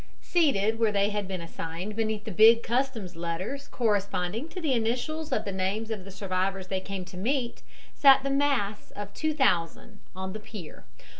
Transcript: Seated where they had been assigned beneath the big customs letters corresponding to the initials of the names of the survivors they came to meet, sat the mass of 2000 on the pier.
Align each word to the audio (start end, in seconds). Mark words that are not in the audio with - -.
Seated 0.23 0.79
where 0.79 0.91
they 0.91 1.09
had 1.11 1.27
been 1.27 1.41
assigned 1.43 1.95
beneath 1.95 2.23
the 2.23 2.31
big 2.31 2.63
customs 2.63 3.15
letters 3.15 3.67
corresponding 3.67 4.49
to 4.49 4.59
the 4.59 4.73
initials 4.73 5.31
of 5.31 5.45
the 5.45 5.51
names 5.51 5.91
of 5.91 6.05
the 6.05 6.09
survivors 6.09 6.69
they 6.69 6.79
came 6.81 7.05
to 7.05 7.17
meet, 7.17 7.61
sat 7.93 8.23
the 8.23 8.31
mass 8.31 8.89
of 8.95 9.13
2000 9.13 9.99
on 10.15 10.33
the 10.33 10.39
pier. 10.39 10.85